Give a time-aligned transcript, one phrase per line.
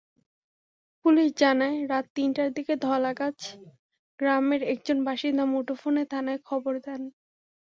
[1.05, 3.37] Police জানায়, রাত তিনটার দিকে ধলাগাছ
[4.19, 7.01] গ্রামের একজন বাসিন্দা মুঠোফোনে থানায় খবর দেন।